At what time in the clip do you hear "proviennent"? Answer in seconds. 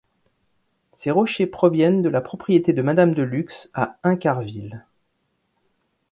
1.45-2.01